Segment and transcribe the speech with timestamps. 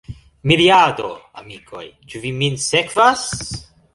[0.51, 1.09] Miriado,
[1.41, 3.29] amikoj, ĉu vi min sekvas?